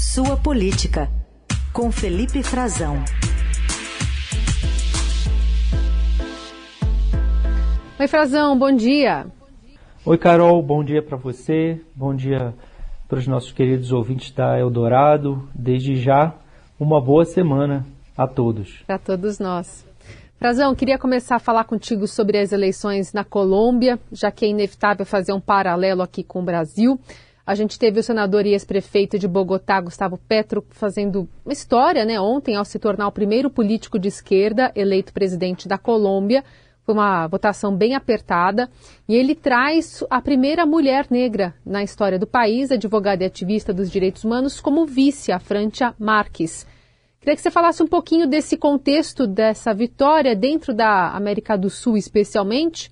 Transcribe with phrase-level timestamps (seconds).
[0.00, 1.10] Sua Política,
[1.72, 3.02] com Felipe Frazão.
[7.98, 9.26] Oi, Frazão, bom dia.
[10.06, 12.54] Oi, Carol, bom dia para você, bom dia
[13.08, 15.48] para os nossos queridos ouvintes da Eldorado.
[15.52, 16.32] Desde já,
[16.78, 17.84] uma boa semana
[18.16, 18.84] a todos.
[18.86, 19.84] Para todos nós.
[20.38, 25.04] Frazão, queria começar a falar contigo sobre as eleições na Colômbia, já que é inevitável
[25.04, 27.00] fazer um paralelo aqui com o Brasil.
[27.48, 32.20] A gente teve o senador e ex-prefeito de Bogotá, Gustavo Petro, fazendo uma história né,
[32.20, 36.44] ontem ao se tornar o primeiro político de esquerda eleito presidente da Colômbia.
[36.84, 38.68] Foi uma votação bem apertada
[39.08, 43.90] e ele traz a primeira mulher negra na história do país, advogada e ativista dos
[43.90, 46.66] direitos humanos, como vice, a Francia Marques.
[47.18, 51.96] Queria que você falasse um pouquinho desse contexto dessa vitória dentro da América do Sul,
[51.96, 52.90] especialmente,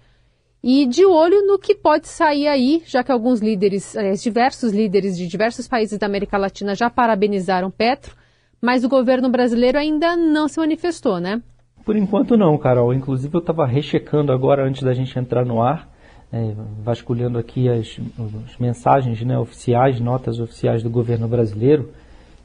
[0.68, 5.16] e de olho no que pode sair aí, já que alguns líderes, aliás, diversos líderes
[5.16, 8.16] de diversos países da América Latina já parabenizaram Petro,
[8.60, 11.40] mas o governo brasileiro ainda não se manifestou, né?
[11.84, 12.92] Por enquanto não, Carol.
[12.92, 15.88] Inclusive eu estava rechecando agora antes da gente entrar no ar,
[16.32, 21.92] é, vasculhando aqui as, as mensagens né, oficiais, notas oficiais do governo brasileiro,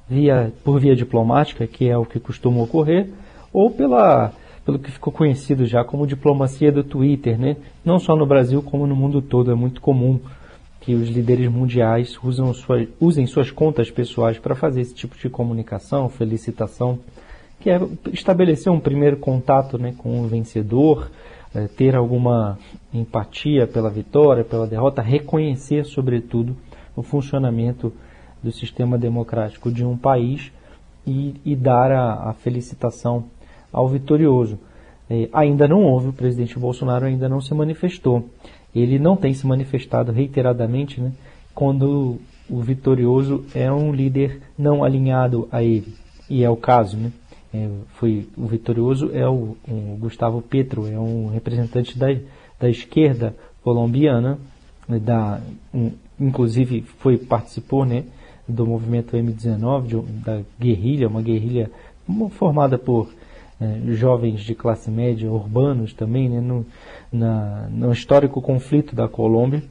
[0.08, 3.10] via, por via diplomática, que é o que costuma ocorrer,
[3.52, 4.32] ou pela
[4.66, 7.58] pelo que ficou conhecido já como diplomacia do Twitter, né?
[7.84, 9.52] Não só no Brasil, como no mundo todo.
[9.52, 10.20] É muito comum
[10.80, 15.30] que os líderes mundiais usam sua, usem suas contas pessoais para fazer esse tipo de
[15.30, 17.00] comunicação, felicitação,
[17.60, 17.80] que é
[18.12, 21.12] estabelecer um primeiro contato né, com o vencedor,
[21.54, 22.58] é, ter alguma
[22.92, 26.56] empatia pela vitória, pela derrota, reconhecer, sobretudo,
[26.96, 27.94] o funcionamento
[28.42, 30.52] do sistema democrático de um país
[31.06, 33.26] e, e dar a, a felicitação
[33.72, 34.60] ao vitorioso.
[35.10, 38.30] É, ainda não houve, o presidente Bolsonaro ainda não se manifestou.
[38.74, 41.12] Ele não tem se manifestado reiteradamente né,
[41.54, 42.18] quando
[42.50, 45.94] o vitorioso é um líder não alinhado a ele.
[46.30, 47.12] E é o caso, né?
[47.54, 52.08] É, foi, o vitorioso é o, o, Gustavo Petro, é um representante da,
[52.58, 54.40] da esquerda colombiana,
[54.88, 55.42] da,
[55.74, 58.06] um, inclusive foi participou né,
[58.48, 61.70] do movimento M19, de, da guerrilha, uma guerrilha
[62.32, 63.10] formada por
[63.62, 66.66] é, jovens de classe média, urbanos também, né, no,
[67.12, 69.64] na, no histórico conflito da Colômbia,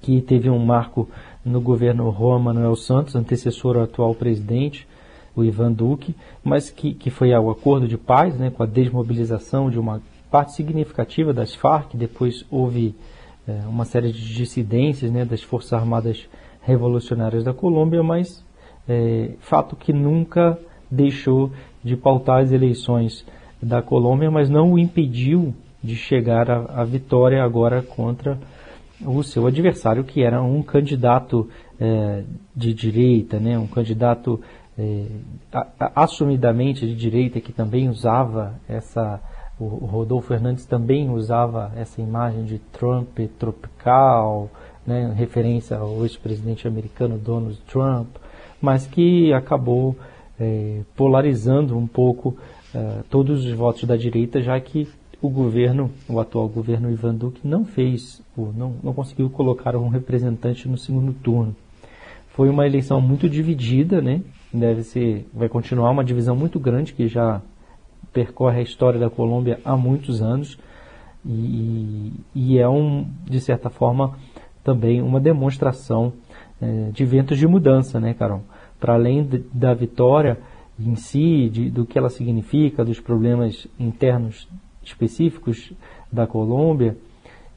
[0.00, 1.08] que teve um marco
[1.44, 4.86] no governo Juan Manuel Santos, antecessor ao atual presidente,
[5.36, 9.70] o Ivan Duque, mas que, que foi ao acordo de paz, né, com a desmobilização
[9.70, 12.96] de uma parte significativa das Farc, depois houve
[13.46, 16.28] é, uma série de dissidências né, das Forças Armadas
[16.62, 18.44] Revolucionárias da Colômbia, mas
[18.88, 20.58] é, fato que nunca
[20.90, 23.24] deixou de pautar as eleições
[23.62, 28.38] da Colômbia, mas não o impediu de chegar à, à vitória agora contra
[29.04, 31.48] o seu adversário, que era um candidato
[31.80, 32.24] é,
[32.54, 34.40] de direita, né, um candidato
[34.76, 35.06] é,
[35.94, 39.20] assumidamente de direita que também usava essa
[39.60, 44.48] o Rodolfo Fernandes também usava essa imagem de Trump tropical,
[44.86, 48.06] né, referência ao ex-presidente americano Donald Trump,
[48.62, 49.96] mas que acabou
[50.40, 52.36] é, polarizando um pouco
[52.74, 54.88] é, todos os votos da direita, já que
[55.20, 60.68] o governo, o atual governo Ivan Duque, não fez, não, não conseguiu colocar um representante
[60.68, 61.54] no segundo turno.
[62.28, 64.22] Foi uma eleição muito dividida, né?
[64.52, 67.42] Deve ser, vai continuar uma divisão muito grande que já
[68.12, 70.58] percorre a história da Colômbia há muitos anos
[71.26, 74.16] e, e é um, de certa forma,
[74.62, 76.12] também uma demonstração
[76.60, 78.42] é, de ventos de mudança, né, Carol?
[78.78, 80.38] Para além de, da vitória
[80.78, 84.48] em si, de, do que ela significa, dos problemas internos
[84.82, 85.72] específicos
[86.10, 86.96] da Colômbia,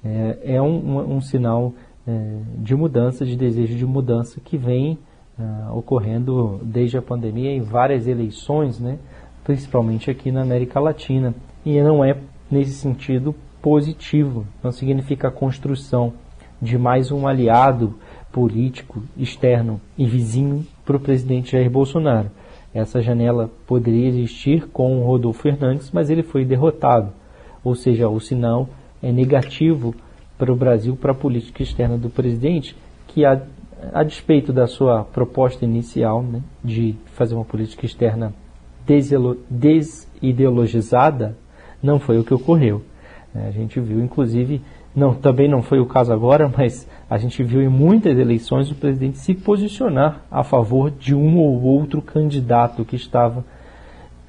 [0.03, 1.73] é, é um, um, um, sinal
[2.07, 4.97] é, de mudança, de desejo de mudança que vem
[5.39, 8.97] é, ocorrendo desde a pandemia em várias eleições, né,
[9.43, 11.35] principalmente aqui na América Latina.
[11.63, 12.17] E não é,
[12.49, 16.13] nesse sentido, positivo, não significa a construção
[16.59, 17.95] de mais um aliado
[18.31, 22.29] político externo e vizinho para o presidente Jair Bolsonaro.
[22.73, 27.11] Essa janela poderia existir com o Rodolfo Fernandes, mas ele foi derrotado.
[27.63, 28.69] Ou seja, o sinal
[29.03, 29.93] é negativo
[30.37, 32.75] para o Brasil, para a política externa do presidente,
[33.07, 33.41] que a,
[33.93, 38.33] a despeito da sua proposta inicial né, de fazer uma política externa
[39.49, 41.37] desideologizada,
[41.83, 42.81] não foi o que ocorreu.
[43.33, 44.61] A gente viu, inclusive,
[44.95, 48.75] não, também não foi o caso agora, mas a gente viu em muitas eleições o
[48.75, 53.43] presidente se posicionar a favor de um ou outro candidato que estava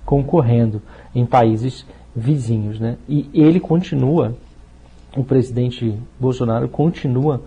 [0.05, 0.83] concorrendo
[1.15, 2.79] em países vizinhos.
[2.79, 2.97] Né?
[3.09, 4.35] E ele continua,
[5.17, 7.41] o presidente Bolsonaro continua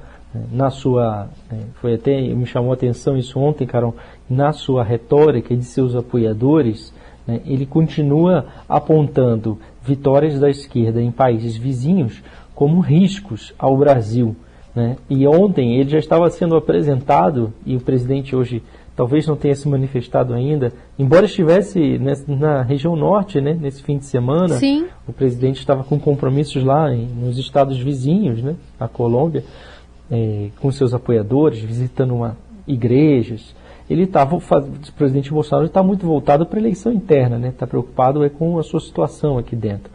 [0.51, 3.95] na sua, é, foi até, me chamou a atenção isso ontem, Carol,
[4.29, 6.93] na sua retórica e de seus apoiadores,
[7.25, 12.21] né, ele continua apontando vitórias da esquerda em países vizinhos
[12.55, 14.35] como riscos ao Brasil.
[14.73, 14.97] Né?
[15.09, 18.63] E ontem ele já estava sendo apresentado, e o presidente hoje
[18.95, 24.05] talvez não tenha se manifestado ainda, embora estivesse na região norte, né, nesse fim de
[24.05, 24.85] semana, Sim.
[25.05, 29.43] o presidente estava com compromissos lá em, nos estados vizinhos, né, a Colômbia,
[30.09, 33.53] é, com seus apoiadores, visitando uma, igrejas.
[33.89, 34.41] Ele estava, o
[34.97, 38.63] presidente Bolsonaro está muito voltado para a eleição interna, né, está preocupado é, com a
[38.63, 39.91] sua situação aqui dentro.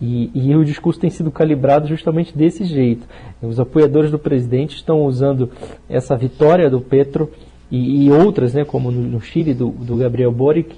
[0.00, 3.06] E, e, o discurso tem sido calibrado justamente desse jeito.
[3.42, 5.50] Os apoiadores do presidente estão usando
[5.88, 7.30] essa vitória do Petro
[7.70, 10.74] e, e outras, né, como no, no Chile do, do, Gabriel Boric,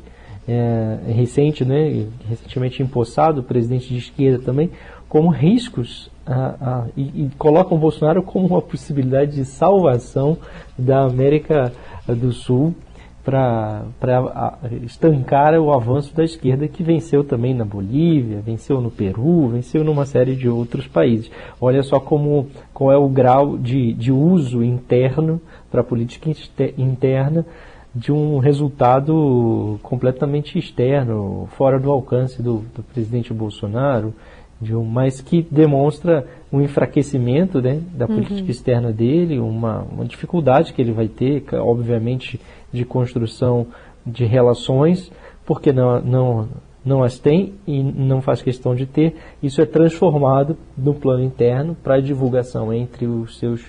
[0.49, 4.71] é, recente, né, recentemente empossado, presidente de esquerda também,
[5.09, 10.37] como riscos a, e, e, colocam Bolsonaro como uma possibilidade de salvação
[10.77, 11.73] da América
[12.09, 12.75] do Sul
[13.25, 13.85] para
[14.83, 20.05] estancar o avanço da esquerda que venceu também na Bolívia, venceu no Peru, venceu numa
[20.05, 21.31] série de outros países.
[21.61, 25.41] Olha só como qual é o grau de, de uso interno
[25.71, 26.31] para a política
[26.77, 27.47] interna
[27.95, 34.15] de um resultado completamente externo, fora do alcance do, do presidente Bolsonaro,
[34.63, 38.15] de um, mas que demonstra um enfraquecimento né, da uhum.
[38.15, 42.41] política externa dele, uma, uma dificuldade que ele vai ter, obviamente,
[42.73, 43.67] de construção
[44.05, 45.11] de relações,
[45.45, 46.49] porque não, não,
[46.85, 49.17] não as tem e não faz questão de ter.
[49.43, 53.63] Isso é transformado no plano interno para divulgação entre os seus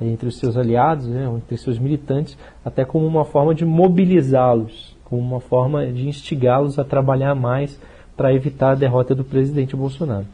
[0.00, 4.94] entre os seus aliados, né, entre os seus militantes, até como uma forma de mobilizá-los,
[5.04, 7.78] como uma forma de instigá-los a trabalhar mais
[8.16, 10.26] para evitar a derrota do presidente Bolsonaro.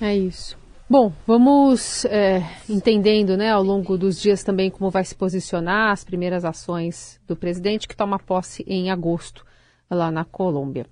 [0.00, 0.56] É isso.
[0.92, 6.04] Bom, vamos é, entendendo né, ao longo dos dias também como vai se posicionar as
[6.04, 9.42] primeiras ações do presidente que toma posse em agosto
[9.90, 10.84] lá na Colômbia.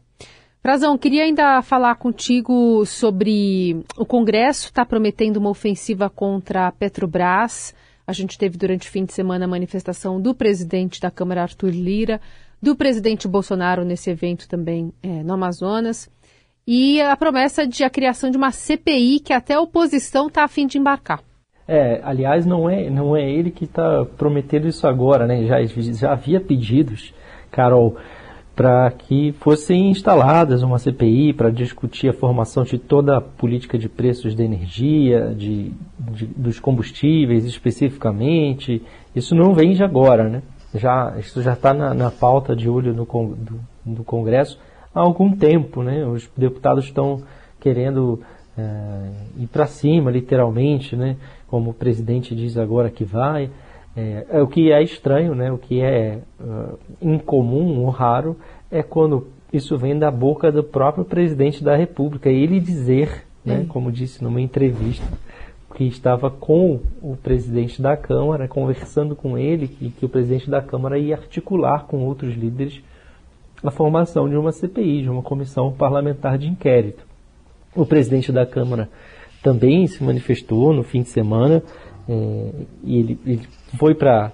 [0.63, 7.75] Frazão, queria ainda falar contigo sobre o Congresso está prometendo uma ofensiva contra a Petrobras.
[8.07, 11.73] A gente teve durante o fim de semana a manifestação do presidente da Câmara, Arthur
[11.73, 12.23] Lira,
[12.63, 16.09] do presidente Bolsonaro nesse evento também é, no Amazonas,
[16.73, 20.49] e a promessa de a criação de uma CPI que até a oposição está a
[20.49, 21.21] fim de embarcar.
[21.67, 25.47] É, aliás, não é, não é ele que está prometendo isso agora, né?
[25.47, 27.13] Já, já havia pedidos,
[27.51, 27.97] Carol,
[28.55, 33.89] para que fossem instaladas uma CPI para discutir a formação de toda a política de
[33.89, 38.81] preços da energia, de, de, dos combustíveis especificamente.
[39.13, 40.41] Isso não vem de agora, né?
[40.75, 44.59] já, isso já está na, na, pauta de olho no, do, do, Congresso
[44.95, 45.83] há algum tempo.
[45.83, 46.05] Né?
[46.07, 47.23] Os deputados estão
[47.59, 48.21] querendo
[48.57, 51.17] é, ir para cima, literalmente, né?
[51.47, 53.51] como o presidente diz agora que vai.
[53.97, 55.51] É, é o que é estranho, né?
[55.51, 58.37] o que é uh, incomum ou raro,
[58.71, 62.29] é quando isso vem da boca do próprio presidente da República.
[62.29, 65.07] Ele dizer, né, como disse numa entrevista,
[65.75, 70.61] que estava com o presidente da Câmara, conversando com ele, e que o presidente da
[70.61, 72.81] Câmara ia articular com outros líderes
[73.63, 77.05] a formação de uma CPI, de uma comissão parlamentar de inquérito.
[77.75, 78.89] O presidente da Câmara
[79.43, 81.63] também se manifestou no fim de semana
[82.09, 82.51] é,
[82.83, 83.49] e ele, ele
[83.79, 84.33] foi para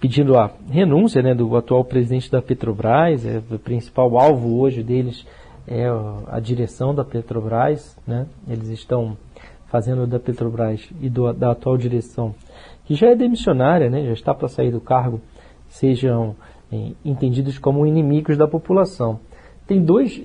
[0.00, 5.26] pedindo a renúncia né, do atual presidente da Petrobras, é, o principal alvo hoje deles
[5.66, 5.86] é
[6.28, 8.26] a direção da Petrobras, né?
[8.46, 9.16] eles estão
[9.66, 12.34] fazendo da Petrobras e do, da atual direção,
[12.84, 15.20] que já é demissionária, né, já está para sair do cargo,
[15.68, 16.36] sejam
[17.04, 19.20] entendidos como inimigos da população.
[19.66, 20.20] Tem dois,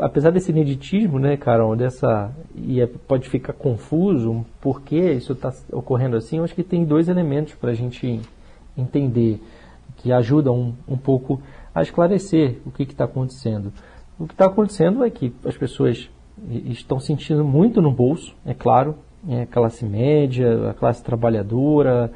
[0.00, 5.52] apesar desse ineditismo, né, Carol, dessa, e é, pode ficar confuso por que isso está
[5.72, 8.20] ocorrendo assim, eu acho que tem dois elementos para a gente
[8.78, 9.42] entender,
[9.96, 11.42] que ajudam um, um pouco
[11.74, 13.72] a esclarecer o que está acontecendo.
[14.18, 16.08] O que está acontecendo é que as pessoas
[16.64, 18.96] estão sentindo muito no bolso, é claro,
[19.28, 22.10] é a classe média, a classe trabalhadora,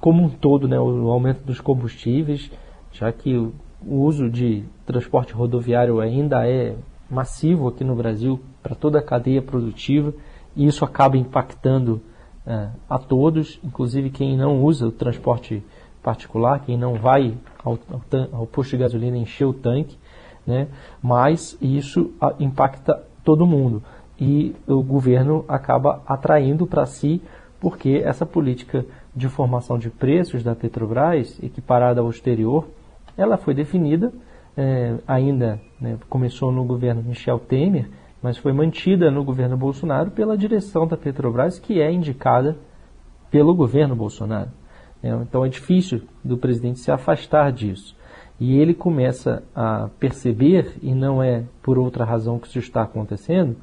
[0.00, 2.50] como um todo, né, o aumento dos combustíveis,
[2.90, 3.52] já que o,
[3.82, 6.74] uso de transporte rodoviário ainda é
[7.08, 10.12] massivo aqui no Brasil para toda a cadeia produtiva
[10.54, 12.00] e isso acaba impactando
[12.46, 15.62] é, a todos, inclusive quem não usa o transporte
[16.02, 19.98] particular, quem não vai ao, ao, ao posto de gasolina encher o tanque,
[20.46, 20.68] né?
[21.02, 23.82] mas isso impacta todo mundo.
[24.18, 27.22] E o governo acaba atraindo para si,
[27.58, 28.84] porque essa política
[29.20, 32.66] de formação de preços da Petrobras, equiparada ao exterior,
[33.16, 34.10] ela foi definida,
[34.56, 37.88] é, ainda né, começou no governo Michel Temer,
[38.22, 42.56] mas foi mantida no governo Bolsonaro pela direção da Petrobras, que é indicada
[43.30, 44.50] pelo governo Bolsonaro.
[45.02, 47.94] É, então é difícil do presidente se afastar disso.
[48.38, 53.54] E ele começa a perceber, e não é por outra razão que isso está acontecendo,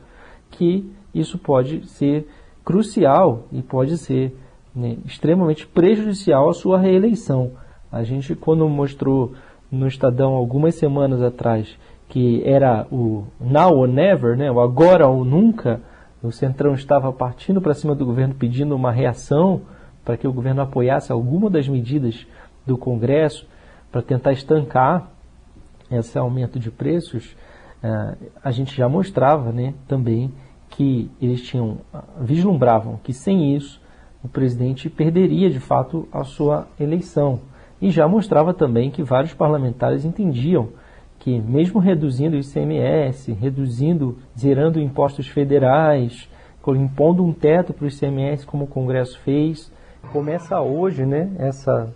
[0.52, 2.28] que isso pode ser
[2.64, 4.36] crucial e pode ser
[4.78, 7.52] né, extremamente prejudicial à sua reeleição.
[7.92, 9.34] A gente, quando mostrou
[9.72, 15.26] no Estadão algumas semanas atrás que era o now or never, né, o agora ou
[15.26, 15.82] nunca,
[16.24, 19.62] o Centrão estava partindo para cima do governo pedindo uma reação
[20.06, 22.26] para que o governo apoiasse alguma das medidas
[22.66, 23.46] do Congresso
[23.92, 25.10] para tentar estancar
[25.92, 27.36] esse aumento de preços,
[27.84, 30.32] eh, a gente já mostrava né, também
[30.70, 31.78] que eles tinham
[32.20, 33.82] vislumbravam que sem isso
[34.24, 37.40] o presidente perderia de fato a sua eleição.
[37.82, 40.70] E já mostrava também que vários parlamentares entendiam
[41.20, 46.30] que, mesmo reduzindo o ICMS, reduzindo, zerando impostos federais,
[46.76, 49.72] impondo um teto para o ICMS, como o Congresso fez,
[50.12, 51.94] começa hoje né, essa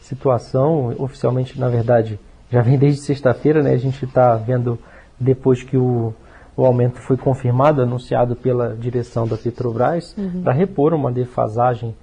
[0.00, 4.78] situação, oficialmente, na verdade, já vem desde sexta-feira, né, a gente está vendo
[5.18, 6.14] depois que o,
[6.56, 10.42] o aumento foi confirmado, anunciado pela direção da Petrobras, uhum.
[10.42, 11.94] para repor uma defasagem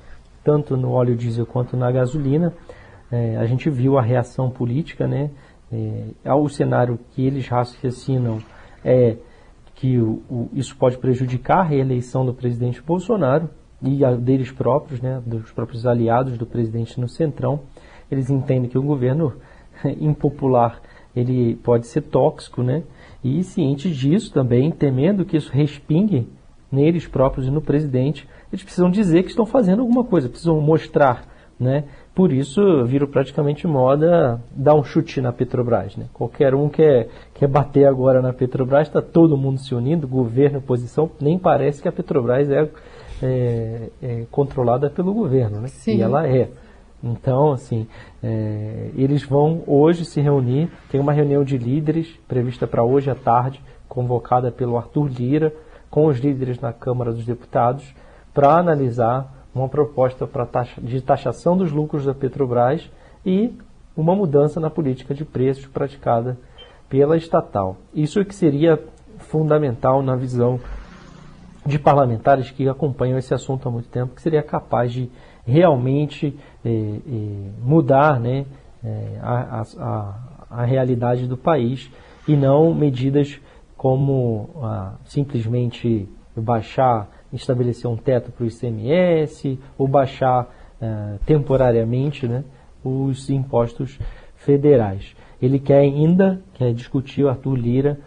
[0.44, 2.54] tanto no óleo diesel quanto na gasolina.
[3.12, 5.30] É, a gente viu a reação política, né?
[5.72, 8.40] É, ao cenário que eles raciocinam
[8.84, 9.18] é
[9.76, 13.50] que o, o, isso pode prejudicar a reeleição do presidente Bolsonaro
[13.82, 17.62] e a deles próprios, né, dos próprios aliados do presidente no Centrão.
[18.12, 19.34] Eles entendem que o governo
[20.02, 20.82] impopular
[21.16, 22.84] ele pode ser tóxico, né?
[23.24, 26.28] E cientes disso também, temendo que isso respingue
[26.72, 31.26] neles próprios e no presidente, eles precisam dizer que estão fazendo alguma coisa, precisam mostrar,
[31.60, 31.86] né?
[32.16, 35.96] Por isso, virou praticamente moda dar um chute na Petrobras.
[35.96, 36.06] Né?
[36.14, 41.10] Qualquer um quer, quer bater agora na Petrobras, está todo mundo se unindo, governo, oposição.
[41.22, 42.70] Nem parece que a Petrobras é,
[43.24, 45.68] é, é controlada pelo governo, né?
[45.68, 45.98] Sim.
[45.98, 46.50] E ela é.
[47.04, 47.88] Então, assim,
[48.22, 50.70] é, eles vão hoje se reunir.
[50.92, 55.54] Tem uma reunião de líderes prevista para hoje à tarde, convocada pelo Arthur Lira,
[55.90, 57.94] com os líderes na Câmara dos Deputados,
[58.34, 62.90] para analisar uma proposta taxa, de taxação dos lucros da Petrobras
[63.26, 63.54] e
[63.98, 66.38] uma mudança na política de preços praticada
[66.88, 67.78] pela estatal.
[67.94, 68.82] Isso que seria
[69.18, 70.60] fundamental na visão
[71.66, 75.10] de parlamentares que acompanham esse assunto há muito tempo, que seria capaz de
[75.50, 78.46] realmente eh, eh, mudar né,
[78.84, 80.16] eh, a, a,
[80.50, 81.92] a, realidade do país
[82.28, 83.40] e não medidas
[83.76, 90.44] como ah, simplesmente baixar estabelecer um teto para o ICMS ou baixar
[90.82, 92.44] uh, temporariamente né,
[92.84, 94.00] os impostos
[94.36, 95.16] federais.
[95.42, 98.00] Ele quer ainda, quer discutir o Arthur Lira,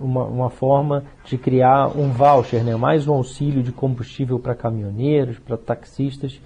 [0.00, 5.38] uma, uma, forma de criar um voucher, né, mais um auxílio de combustível para caminhoneiros,
[5.38, 6.40] para taxistas,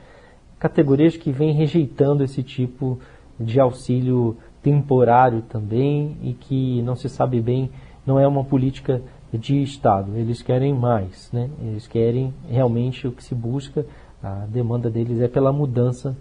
[0.58, 2.98] categorias que vêm rejeitando esse tipo
[3.40, 7.70] de auxílio temporário também e que não se sabe bem,
[8.04, 9.00] não é uma política
[9.32, 10.16] de Estado.
[10.16, 11.50] Eles querem mais, né?
[11.60, 13.86] eles querem realmente o que se busca,
[14.22, 16.16] a demanda deles é pela mudança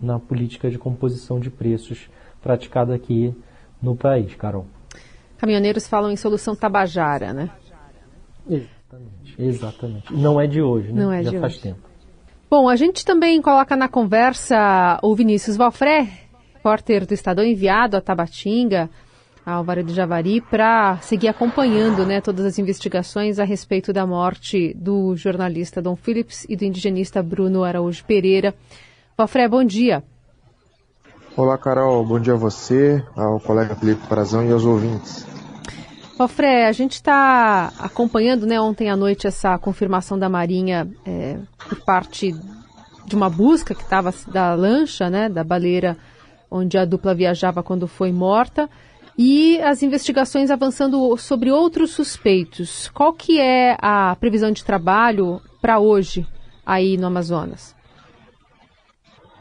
[0.00, 2.10] na política de composição de preços
[2.42, 3.34] praticada aqui
[3.80, 4.66] no país, Carol.
[5.44, 7.50] Caminhoneiros falam em solução tabajara, né?
[8.48, 9.34] Exatamente.
[9.38, 10.14] Exatamente.
[10.14, 11.02] Não é de hoje, né?
[11.02, 11.62] Não é Já de faz hoje.
[11.62, 11.80] tempo.
[12.50, 16.08] Bom, a gente também coloca na conversa o Vinícius Valfré,
[16.54, 18.88] repórter do Estadão enviado a Tabatinga,
[19.44, 25.14] Álvaro de Javari para seguir acompanhando né, todas as investigações a respeito da morte do
[25.14, 28.54] jornalista Dom Phillips e do indigenista Bruno Araújo Pereira.
[29.14, 30.02] Fafré, bom dia.
[31.36, 32.06] Olá, Carol.
[32.06, 35.26] Bom dia a você, ao colega Felipe Prazão e aos ouvintes.
[36.16, 41.36] Fafré, a gente está acompanhando né, ontem à noite essa confirmação da Marinha é,
[41.68, 42.32] por parte
[43.04, 45.96] de uma busca que estava da lancha, né, da baleira
[46.48, 48.70] onde a dupla viajava quando foi morta
[49.18, 52.88] e as investigações avançando sobre outros suspeitos.
[52.94, 56.24] Qual que é a previsão de trabalho para hoje
[56.64, 57.73] aí no Amazonas?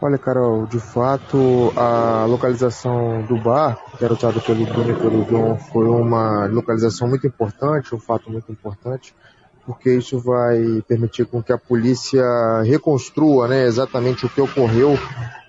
[0.05, 3.81] Olha, Carol, de fato, a localização do bar,
[4.11, 9.15] usado pelo Bruno e pelo Dom, foi uma localização muito importante, um fato muito importante,
[9.65, 12.21] porque isso vai permitir com que a polícia
[12.65, 14.99] reconstrua né, exatamente o que ocorreu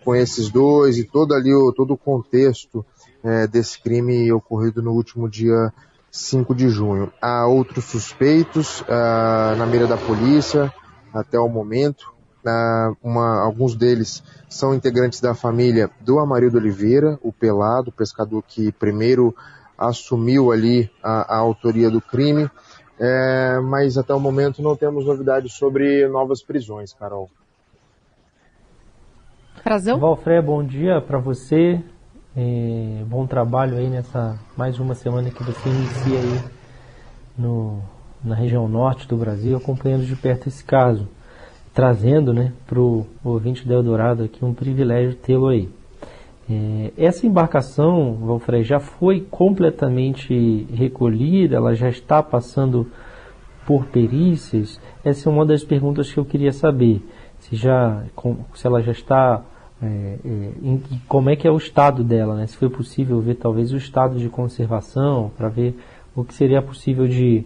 [0.05, 2.87] com esses dois e todo ali, todo o contexto
[3.25, 5.73] é, desse crime ocorrido no último dia
[6.13, 7.13] 5 de junho.
[7.21, 10.73] Há outros suspeitos uh, na mira da polícia
[11.13, 12.13] até o momento.
[13.03, 18.71] Uma, alguns deles são integrantes da família do Amarildo Oliveira, o pelado, o pescador que
[18.73, 19.35] primeiro
[19.79, 22.51] assumiu ali a, a autoria do crime.
[22.99, 27.29] É, mas até o momento não temos novidades sobre novas prisões, Carol.
[29.63, 29.99] Frazão?
[29.99, 31.83] Valfré, bom dia para você.
[32.37, 36.45] É, bom trabalho aí nessa mais uma semana que você inicia aí
[37.39, 37.83] no,
[38.23, 41.09] na região norte do Brasil, acompanhando de perto esse caso,
[41.75, 45.69] trazendo né, para o ouvinte do Eldorado aqui um privilégio tê-lo aí.
[46.49, 52.87] É, essa embarcação, Valfré, já foi completamente recolhida, ela já está passando
[53.66, 54.81] por perícias?
[55.04, 57.02] Essa é uma das perguntas que eu queria saber.
[57.40, 58.04] Se, já,
[58.54, 59.43] se ela já está
[59.83, 59.87] é,
[60.25, 62.47] é, em, como é que é o estado dela, né?
[62.47, 65.75] Se foi possível ver talvez o estado de conservação para ver
[66.14, 67.45] o que seria possível de,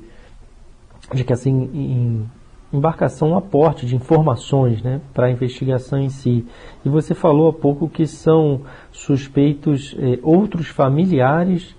[1.14, 2.28] de que assim
[2.72, 6.46] embarcação um aporte de informações, né, para a investigação em si.
[6.84, 11.74] E você falou há pouco que são suspeitos é, outros familiares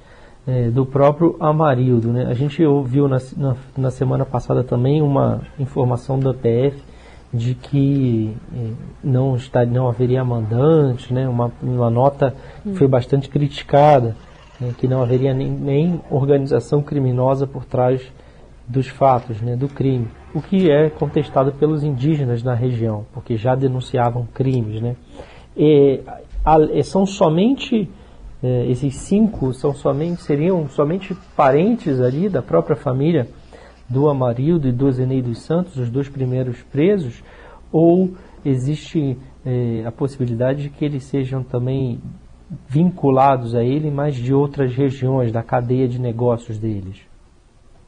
[0.47, 2.25] é, do próprio Amarildo, né?
[2.25, 6.81] A gente ouviu na, na, na semana passada também uma informação da PF
[7.33, 8.71] de que eh,
[9.03, 11.27] não, está, não haveria mandante, né?
[11.27, 14.15] uma, uma nota que foi bastante criticada,
[14.59, 14.73] né?
[14.77, 18.01] que não haveria nem, nem, organização criminosa por trás
[18.69, 19.55] dos fatos, né?
[19.55, 24.79] do crime, o que é contestado pelos indígenas na região, porque já denunciavam crimes.
[24.79, 24.95] Né?
[25.57, 26.01] E,
[26.45, 27.89] a, são somente
[28.41, 33.27] eh, esses cinco são somente seriam somente parentes ali da própria família
[33.89, 37.23] do Amarildo e do Zenei dos Santos, os dois primeiros presos,
[37.71, 38.13] ou
[38.45, 41.99] existe eh, a possibilidade de que eles sejam também
[42.67, 47.08] vinculados a ele, mas de outras regiões da cadeia de negócios deles?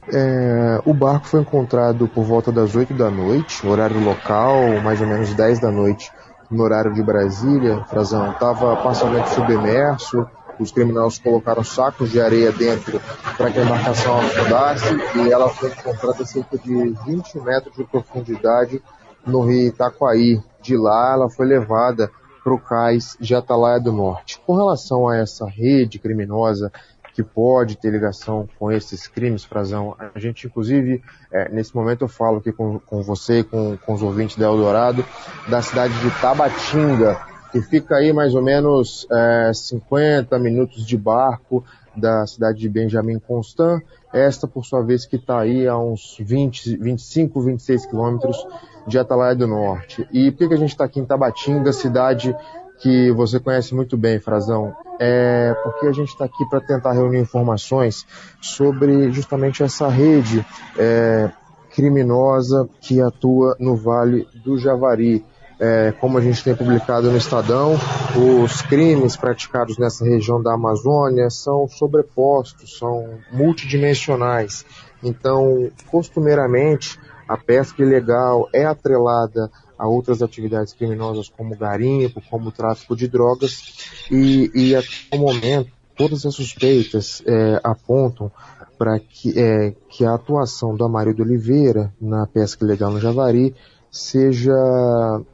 [0.08, 5.06] É, o barco foi encontrado por volta das 8 da noite, horário local, mais ou
[5.06, 6.10] menos 10 da noite,
[6.50, 7.84] no horário de Brasília.
[7.84, 10.26] Frazão estava parcialmente submerso,
[10.58, 13.00] os criminosos colocaram sacos de areia dentro
[13.36, 17.84] para que a embarcação afundasse e ela foi encontrada a cerca de 20 metros de
[17.84, 18.82] profundidade
[19.26, 20.40] no rio Itaquaí.
[20.60, 22.10] De lá ela foi levada
[22.42, 24.40] para o cais de Atalaia do Norte.
[24.46, 26.72] Com relação a essa rede criminosa
[27.14, 32.08] que pode ter ligação com esses crimes, Frazão, a gente inclusive, é, nesse momento eu
[32.08, 35.04] falo aqui com, com você com, com os ouvintes da Eldorado,
[35.48, 41.62] da cidade de Tabatinga, que fica aí mais ou menos é, 50 minutos de barco
[41.94, 43.82] da cidade de Benjamin Constant,
[44.12, 48.46] esta por sua vez que está aí a uns 20, 25, 26 quilômetros
[48.86, 50.08] de Atalaia do Norte.
[50.10, 52.34] E por que a gente está aqui em Tabatinga, cidade
[52.82, 54.74] que você conhece muito bem, Frazão?
[54.98, 58.04] É porque a gente está aqui para tentar reunir informações
[58.40, 60.44] sobre justamente essa rede
[60.76, 61.30] é,
[61.74, 65.24] criminosa que atua no Vale do Javari
[65.62, 67.78] é, como a gente tem publicado no Estadão,
[68.16, 74.66] os crimes praticados nessa região da Amazônia são sobrepostos, são multidimensionais.
[75.00, 82.96] Então, costumeiramente, a pesca ilegal é atrelada a outras atividades criminosas como garimpo, como tráfico
[82.96, 88.30] de drogas e, e até o momento todas as suspeitas é, apontam
[88.78, 93.54] para que, é, que a atuação do Amarildo Oliveira na pesca ilegal no Javari
[93.90, 94.52] seja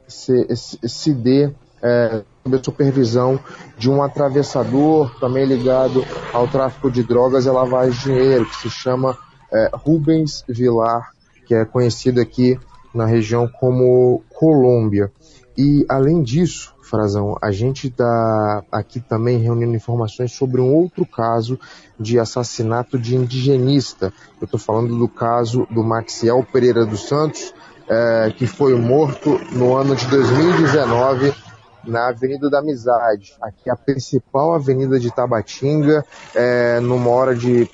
[0.07, 3.39] se, se dê é, sob a supervisão
[3.77, 8.69] de um atravessador também ligado ao tráfico de drogas e lavagem de dinheiro, que se
[8.69, 9.17] chama
[9.51, 11.11] é, Rubens Vilar,
[11.45, 12.59] que é conhecido aqui
[12.93, 15.11] na região como Colômbia.
[15.57, 21.59] E além disso, Frazão, a gente está aqui também reunindo informações sobre um outro caso
[21.99, 24.13] de assassinato de indigenista.
[24.41, 27.53] Eu estou falando do caso do Maxiel Pereira dos Santos,
[27.87, 31.33] é, que foi morto no ano de 2019
[31.83, 37.69] na Avenida da Amizade, aqui a principal avenida de Tabatinga, é, numa hora de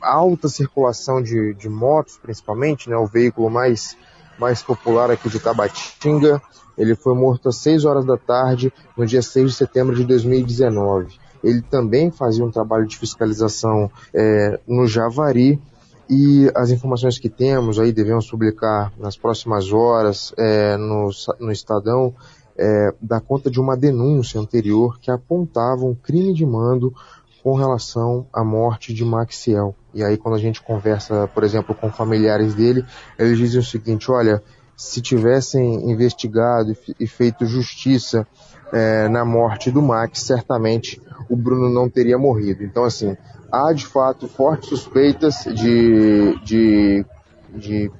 [0.00, 3.96] alta circulação de, de motos, principalmente, né, o veículo mais,
[4.38, 6.40] mais popular aqui de Tabatinga.
[6.76, 11.18] Ele foi morto às 6 horas da tarde, no dia 6 de setembro de 2019.
[11.44, 15.60] Ele também fazia um trabalho de fiscalização é, no Javari,
[16.08, 22.14] e as informações que temos aí devemos publicar nas próximas horas é, no, no Estadão
[22.56, 26.94] é, dá conta de uma denúncia anterior que apontava um crime de mando
[27.42, 29.74] com relação à morte de Maxiel.
[29.94, 32.84] E aí quando a gente conversa, por exemplo, com familiares dele,
[33.18, 34.42] eles dizem o seguinte, olha,
[34.76, 38.26] se tivessem investigado e feito justiça
[38.72, 42.64] é, na morte do Max, certamente o Bruno não teria morrido.
[42.64, 43.16] Então, assim,
[43.50, 47.06] há de fato fortes suspeitas de, de,
[47.54, 47.90] de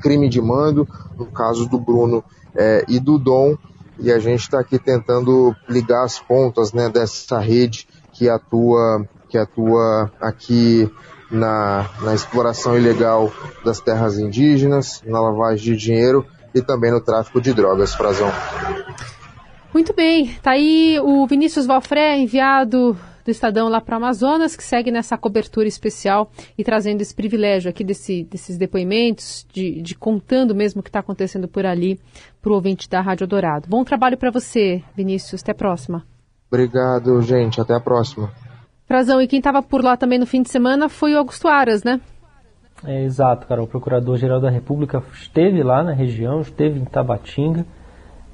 [0.00, 2.22] crime de mando, no caso do Bruno
[2.54, 3.56] é, e do Dom,
[3.98, 9.36] e a gente está aqui tentando ligar as pontas né, dessa rede que atua, que
[9.36, 10.90] atua aqui
[11.30, 13.32] na, na exploração ilegal
[13.64, 18.30] das terras indígenas, na lavagem de dinheiro e também no tráfico de drogas, Frazão.
[19.72, 24.62] Muito bem, tá aí o Vinícius Valfré, enviado do Estadão lá para o Amazonas, que
[24.62, 30.54] segue nessa cobertura especial e trazendo esse privilégio aqui desse, desses depoimentos, de, de contando
[30.54, 32.00] mesmo o que está acontecendo por ali
[32.40, 33.68] para o ouvinte da Rádio Dourado.
[33.68, 35.42] Bom trabalho para você, Vinícius.
[35.42, 36.06] Até a próxima.
[36.48, 37.60] Obrigado, gente.
[37.60, 38.32] Até a próxima.
[38.86, 41.82] Frazão, e quem estava por lá também no fim de semana foi o Augusto Aras,
[41.82, 42.00] né?
[42.84, 43.62] É, exato, cara.
[43.62, 47.66] O Procurador-Geral da República esteve lá na região, esteve em Tabatinga,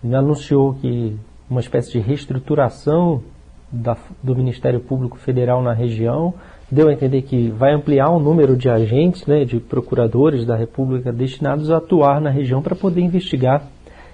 [0.02, 1.16] me anunciou que
[1.48, 3.22] uma espécie de reestruturação
[3.72, 6.34] da, do Ministério Público Federal na região,
[6.70, 11.12] deu a entender que vai ampliar o número de agentes, né, de procuradores da República
[11.12, 13.62] destinados a atuar na região para poder investigar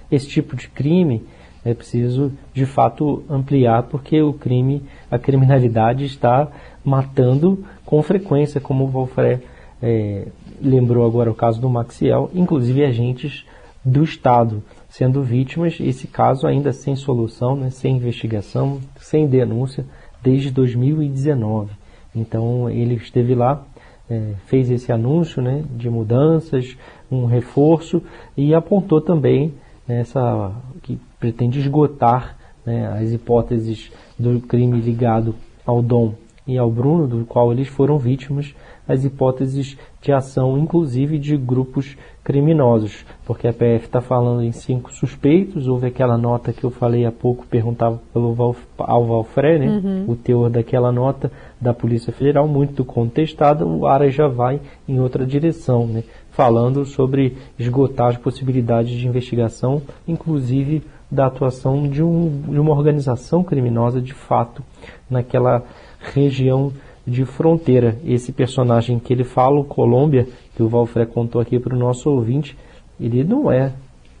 [0.09, 1.25] esse tipo de crime.
[1.63, 6.47] É preciso, de fato, ampliar, porque o crime, a criminalidade está
[6.83, 9.41] matando com frequência, como o Wolfré
[9.81, 10.27] é,
[10.61, 13.45] lembrou agora o caso do Maxiel, inclusive agentes
[13.83, 19.85] do Estado sendo vítimas, esse caso ainda sem solução, né, sem investigação, sem denúncia,
[20.21, 21.71] desde 2019.
[22.15, 23.63] Então ele esteve lá,
[24.09, 26.75] é, fez esse anúncio né, de mudanças,
[27.11, 28.01] um reforço
[28.35, 29.53] e apontou também
[29.87, 36.13] essa que pretende esgotar né, as hipóteses do crime ligado ao Dom
[36.47, 38.55] e ao Bruno, do qual eles foram vítimas,
[38.87, 44.91] as hipóteses de ação, inclusive de grupos criminosos, porque a PF está falando em cinco
[44.91, 45.67] suspeitos.
[45.67, 49.67] Houve aquela nota que eu falei há pouco, perguntava pelo Val, ao Valfré, né?
[49.67, 50.05] Uhum.
[50.07, 53.63] o teor daquela nota da Polícia Federal, muito contestada.
[53.63, 56.03] O Ara já vai em outra direção, né?
[56.31, 63.43] falando sobre esgotar as possibilidades de investigação, inclusive da atuação de, um, de uma organização
[63.43, 64.63] criminosa de fato
[65.09, 65.63] naquela
[66.13, 66.71] região
[67.05, 67.97] de fronteira.
[68.05, 72.09] Esse personagem que ele fala, o Colômbia, que o Valfré contou aqui para o nosso
[72.09, 72.55] ouvinte,
[72.99, 73.73] ele não é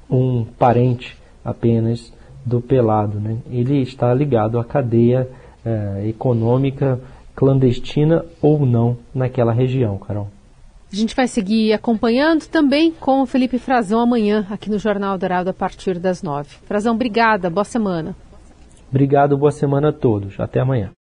[0.09, 2.11] um parente apenas
[2.45, 3.37] do pelado, né?
[3.51, 5.29] Ele está ligado à cadeia
[5.63, 6.99] é, econômica
[7.35, 10.27] clandestina ou não naquela região, Carol.
[10.91, 15.49] A gente vai seguir acompanhando também com o Felipe Frazão amanhã aqui no Jornal Dourado
[15.51, 16.49] a partir das nove.
[16.65, 18.15] Frazão, obrigada, boa semana.
[18.89, 20.39] Obrigado, boa semana a todos.
[20.39, 20.91] Até amanhã.